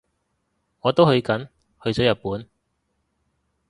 [0.79, 1.47] 我都去緊，
[1.83, 2.49] 去咗日本